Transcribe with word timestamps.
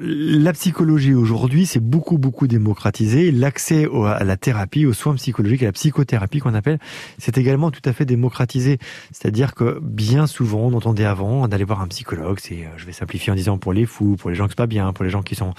la 0.00 0.52
psychologie 0.52 1.14
aujourd'hui, 1.14 1.66
c'est 1.66 1.80
beaucoup, 1.80 2.18
beaucoup 2.18 2.46
démocratisé. 2.46 3.30
L'accès 3.30 3.88
à 4.06 4.24
la 4.24 4.36
thérapie, 4.36 4.86
aux 4.86 4.92
soins 4.92 5.14
psychologiques, 5.14 5.62
à 5.62 5.66
la 5.66 5.72
psychothérapie 5.72 6.40
qu'on 6.40 6.54
appelle, 6.54 6.78
c'est 7.18 7.38
également 7.38 7.70
tout 7.70 7.80
à 7.84 7.92
fait 7.92 8.04
démocratisé. 8.04 8.78
C'est-à-dire 9.12 9.54
que 9.54 9.78
bien 9.82 10.26
souvent, 10.26 10.60
on 10.60 10.74
entendait 10.74 11.04
avant 11.04 11.48
d'aller 11.48 11.64
voir 11.64 11.80
un 11.80 11.88
psychologue, 11.88 12.38
c'est, 12.40 12.64
euh, 12.64 12.68
je 12.76 12.86
vais 12.86 12.92
simplifier 12.92 13.32
en 13.32 13.36
disant 13.36 13.58
pour 13.58 13.72
les 13.72 13.86
fous, 13.86 14.16
pour 14.18 14.30
les 14.30 14.36
gens 14.36 14.46
qui 14.46 14.52
sont 14.52 14.56
pas 14.56 14.66
bien, 14.66 14.92
pour 14.92 15.04
les 15.04 15.10
gens 15.10 15.22
qui 15.22 15.34
sont, 15.34 15.54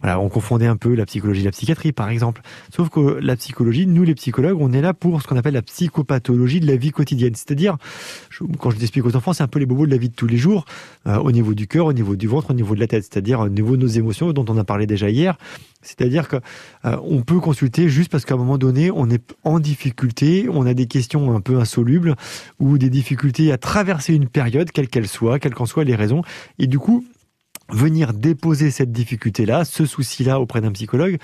voilà, 0.00 0.20
on 0.20 0.28
confondait 0.28 0.66
un 0.66 0.76
peu 0.76 0.94
la 0.94 1.06
psychologie 1.06 1.42
et 1.42 1.44
la 1.44 1.50
psychiatrie, 1.50 1.92
par 1.92 2.10
exemple. 2.10 2.42
Sauf 2.74 2.88
que 2.90 3.18
la 3.20 3.36
psychologie, 3.36 3.86
nous 3.86 4.04
les 4.04 4.14
psychologues, 4.14 4.58
on 4.60 4.72
est 4.72 4.82
là 4.82 4.94
pour 4.94 5.22
ce 5.22 5.26
qu'on 5.26 5.36
appelle 5.36 5.54
la 5.54 5.62
psychopathologie 5.62 6.60
de 6.60 6.66
la 6.66 6.76
vie 6.76 6.90
quotidienne. 6.90 7.34
C'est-à-dire, 7.34 7.76
quand 8.58 8.70
je 8.70 8.78
l'explique 8.78 9.06
aux 9.06 9.16
enfants, 9.16 9.32
c'est 9.32 9.42
un 9.42 9.48
peu 9.48 9.58
les 9.58 9.66
bobos 9.66 9.86
de 9.86 9.90
la 9.90 9.98
vie 9.98 10.08
de 10.08 10.14
tous 10.14 10.26
les 10.26 10.36
jours, 10.36 10.64
euh, 11.06 11.16
au 11.16 11.32
niveau 11.32 11.54
du 11.54 11.66
cœur, 11.66 11.86
au 11.86 11.92
niveau 11.92 12.16
du 12.16 12.26
ventre, 12.26 12.50
au 12.50 12.54
niveau 12.54 12.74
de 12.74 12.80
la 12.80 12.86
tête, 12.86 13.04
c'est-à-dire 13.04 13.40
au 13.40 13.48
niveau 13.48 13.76
de 13.76 13.77
nos 13.78 13.86
émotions 13.86 14.32
dont 14.32 14.44
on 14.48 14.58
a 14.58 14.64
parlé 14.64 14.86
déjà 14.86 15.08
hier. 15.08 15.38
C'est-à-dire 15.82 16.28
qu'on 16.28 16.40
euh, 16.84 17.22
peut 17.22 17.40
consulter 17.40 17.88
juste 17.88 18.10
parce 18.10 18.24
qu'à 18.24 18.34
un 18.34 18.38
moment 18.38 18.58
donné, 18.58 18.90
on 18.90 19.08
est 19.10 19.34
en 19.44 19.60
difficulté, 19.60 20.48
on 20.50 20.66
a 20.66 20.74
des 20.74 20.86
questions 20.86 21.34
un 21.34 21.40
peu 21.40 21.58
insolubles 21.58 22.16
ou 22.58 22.78
des 22.78 22.90
difficultés 22.90 23.52
à 23.52 23.58
traverser 23.58 24.14
une 24.14 24.28
période, 24.28 24.70
quelle 24.72 24.88
qu'elle 24.88 25.08
soit, 25.08 25.38
quelles 25.38 25.54
qu'en 25.54 25.66
soient 25.66 25.84
les 25.84 25.94
raisons. 25.94 26.22
Et 26.58 26.66
du 26.66 26.78
coup, 26.78 27.04
venir 27.70 28.12
déposer 28.12 28.70
cette 28.70 28.92
difficulté-là, 28.92 29.64
ce 29.64 29.86
souci-là 29.86 30.40
auprès 30.40 30.60
d'un 30.60 30.72
psychologue, 30.72 31.18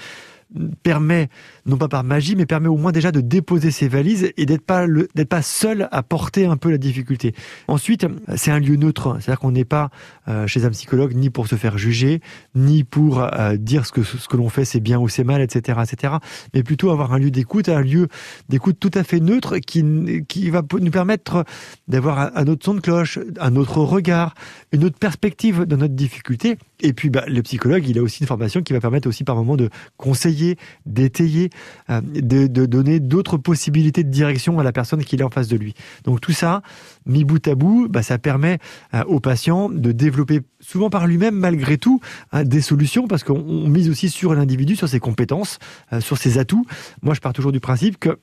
permet, 0.83 1.29
non 1.67 1.77
pas 1.77 1.89
par 1.89 2.05
magie, 2.05 2.37
mais 2.37 2.47
permet 2.47 2.69
au 2.69 2.77
moins 2.77 2.93
déjà 2.93 3.13
de 3.13 3.21
déposer 3.21 3.71
ses 3.71 3.89
valises 3.89 4.33
et 4.37 4.47
d'être 4.47 4.65
pas 4.65 4.87
pas 5.29 5.43
seul 5.43 5.89
à 5.91 6.03
porter 6.03 6.47
un 6.47 6.57
peu 6.57 6.71
la 6.71 6.79
difficulté. 6.79 7.35
Ensuite, 7.69 8.07
c'est 8.37 8.51
un 8.51 8.59
lieu 8.59 8.77
neutre, 8.77 9.17
c'est-à-dire 9.21 9.41
qu'on 9.41 9.53
n'est 9.53 9.65
pas 9.65 9.91
euh, 10.29 10.47
chez 10.47 10.65
un 10.65 10.71
psychologue 10.71 11.15
ni 11.15 11.31
pour 11.31 11.49
se 11.49 11.57
faire 11.57 11.79
juger, 11.79 12.21
ni 12.55 12.85
pour 12.85 13.23
euh, 13.23 13.57
dire 13.57 13.87
ce 13.87 13.93
que 13.93 14.03
ce 14.03 14.29
que 14.29 14.37
l'on 14.37 14.49
fait 14.49 14.65
c'est 14.65 14.81
bien 14.81 14.99
ou 14.99 15.09
c'est 15.09 15.25
mal, 15.25 15.41
etc., 15.41 15.81
etc. 15.83 16.15
Mais 16.55 16.63
plutôt 16.63 16.91
avoir 16.91 17.13
un 17.13 17.19
lieu 17.19 17.31
d'écoute, 17.31 17.69
un 17.69 17.81
lieu 17.81 18.09
d'écoute 18.49 18.77
tout 18.79 18.91
à 18.95 19.03
fait 19.03 19.21
neutre 19.21 19.59
qui 19.59 19.85
qui 20.29 20.51
va 20.51 20.63
nous 20.81 20.91
permettre 20.91 21.45
d'avoir 21.89 22.37
un 22.37 22.47
autre 22.47 22.65
son 22.65 22.75
de 22.75 22.81
cloche, 22.81 23.19
un 23.41 23.57
autre 23.57 23.79
regard, 23.79 24.35
une 24.73 24.85
autre 24.85 24.99
perspective 24.99 25.65
de 25.65 25.77
notre 25.77 25.95
difficulté. 25.95 26.57
Et 26.81 26.93
puis, 26.93 27.09
bah, 27.11 27.25
le 27.27 27.43
psychologue, 27.43 27.89
il 27.89 27.99
a 27.99 28.03
aussi 28.03 28.23
une 28.23 28.27
formation 28.27 28.63
qui 28.63 28.73
va 28.73 28.81
permettre 28.81 29.09
aussi 29.09 29.25
par 29.25 29.37
moment 29.37 29.57
de 29.57 29.71
conseiller 29.97 30.44
d'étayer, 30.87 31.51
euh, 31.91 32.01
de, 32.01 32.67
donner 32.67 33.01
d'autres 33.01 33.37
possibilités 33.37 34.05
de 34.05 34.11
direction 34.11 34.59
à 34.59 34.63
la 34.63 34.73
personne 34.73 35.05
qui 35.05 35.17
est 35.17 35.23
en 35.23 35.31
face 35.31 35.49
de 35.49 35.57
lui. 35.57 35.75
Donc 36.05 36.21
tout 36.21 36.33
ça, 36.33 36.63
mis 37.07 37.25
bout 37.25 37.47
à 37.49 37.55
bout, 37.55 37.89
bah, 37.89 38.03
ça 38.03 38.19
permet 38.19 38.59
euh, 38.95 39.05
au 39.05 39.21
patient 39.21 39.69
de 39.69 39.93
développer 39.93 40.41
souvent 40.61 40.91
par 40.91 41.07
lui-même 41.07 41.35
malgré 41.35 41.79
tout 41.79 42.01
hein, 42.33 42.45
des 42.45 42.61
solutions 42.61 43.07
parce 43.07 43.25
qu'on 43.25 43.69
mise 43.69 43.89
aussi 43.89 44.09
sur 44.09 44.35
l'individu, 44.35 44.77
sur 44.77 44.89
ses 44.89 45.01
compétences, 45.01 45.59
euh, 45.93 46.01
sur 46.01 46.19
ses 46.19 46.39
atouts. 46.39 46.67
Moi, 47.03 47.15
je 47.15 47.21
pars 47.21 47.33
toujours 47.33 47.53
du 47.53 47.61
principe 47.61 47.99
que 47.99 48.19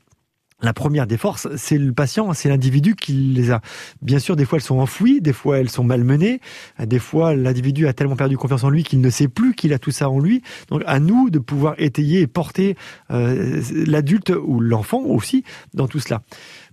la 0.62 0.74
première 0.74 1.08
des 1.08 1.18
forces, 1.18 1.48
c'est 1.56 1.78
le 1.78 1.92
patient, 1.94 2.34
c'est 2.34 2.50
l'individu 2.50 2.96
qui 2.96 3.14
les 3.14 3.52
a. 3.52 3.62
Bien 4.02 4.20
sûr, 4.20 4.36
des 4.36 4.46
fois 4.46 4.58
elles 4.58 4.64
sont 4.64 4.80
enfouies, 4.80 5.22
des 5.22 5.34
fois 5.34 5.60
elles 5.60 5.70
sont 5.70 5.84
malmenées, 5.84 6.40
des 6.80 7.00
fois 7.00 7.36
l'individu 7.36 7.88
a 7.88 7.94
tellement 7.94 8.16
perdu 8.16 8.38
confiance 8.38 8.64
en 8.64 8.70
lui 8.70 8.84
qu'il 8.84 9.02
ne 9.02 9.10
sait 9.10 9.28
plus 9.28 9.54
qu'il 9.54 9.74
a 9.74 9.80
tout 9.80 9.92
ça 9.92 10.10
en 10.10 10.20
lui. 10.20 10.42
Donc 10.70 10.84
à 10.86 11.00
nous 11.00 11.30
de 11.30 11.40
pouvoir 11.40 11.76
étayer 11.78 12.22
et 12.22 12.28
porter 12.28 12.76
euh, 13.12 13.62
l'adulte 13.72 14.32
ou 14.44 14.60
l'enfant 14.60 15.02
aussi 15.02 15.44
dans 15.74 15.88
tout 15.88 16.00
cela 16.00 16.22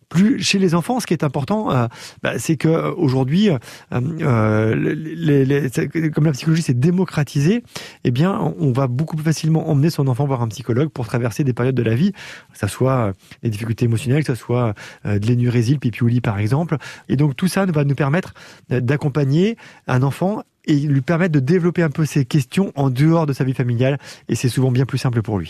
plus 0.08 0.42
chez 0.42 0.58
les 0.58 0.74
enfants, 0.74 1.00
ce 1.00 1.06
qui 1.06 1.14
est 1.14 1.24
important, 1.24 1.70
euh, 1.70 1.86
bah, 2.22 2.38
c'est 2.38 2.56
que 2.56 2.68
euh, 2.68 2.92
aujourd'hui, 2.96 3.50
euh, 3.50 3.58
comme 6.14 6.24
la 6.24 6.32
psychologie 6.32 6.62
s'est 6.62 6.74
démocratisée, 6.74 7.62
eh 8.04 8.10
bien, 8.10 8.54
on 8.58 8.72
va 8.72 8.86
beaucoup 8.86 9.16
plus 9.16 9.24
facilement 9.24 9.68
emmener 9.68 9.90
son 9.90 10.08
enfant 10.08 10.26
voir 10.26 10.42
un 10.42 10.48
psychologue 10.48 10.88
pour 10.88 11.06
traverser 11.06 11.44
des 11.44 11.52
périodes 11.52 11.74
de 11.74 11.82
la 11.82 11.94
vie, 11.94 12.12
que 12.12 12.58
ce 12.58 12.66
soit 12.66 13.12
des 13.42 13.50
difficultés 13.50 13.84
émotionnelles, 13.84 14.24
que 14.24 14.34
ce 14.34 14.40
soit 14.40 14.74
de 15.04 15.26
l'énurésie, 15.26 15.74
le 15.74 15.78
pipioli 15.78 16.20
par 16.20 16.38
exemple. 16.38 16.76
Et 17.08 17.16
donc 17.16 17.36
tout 17.36 17.48
ça 17.48 17.66
va 17.66 17.84
nous 17.84 17.94
permettre 17.94 18.34
d'accompagner 18.70 19.56
un 19.86 20.02
enfant 20.02 20.42
et 20.68 20.76
lui 20.76 21.00
permettre 21.00 21.32
de 21.32 21.40
développer 21.40 21.82
un 21.82 21.90
peu 21.90 22.04
ses 22.04 22.24
questions 22.24 22.72
en 22.76 22.90
dehors 22.90 23.26
de 23.26 23.32
sa 23.32 23.44
vie 23.44 23.54
familiale. 23.54 23.98
Et 24.28 24.34
c'est 24.34 24.48
souvent 24.48 24.70
bien 24.70 24.84
plus 24.84 24.98
simple 24.98 25.22
pour 25.22 25.38
lui. 25.38 25.46